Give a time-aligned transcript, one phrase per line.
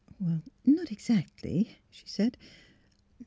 [0.65, 2.35] "Not exactly," she said.